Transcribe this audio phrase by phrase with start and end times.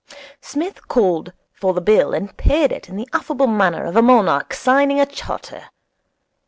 [0.41, 4.51] Psmith called for the bill and paid it in the affable manner of a monarch
[4.51, 5.65] signing a charter.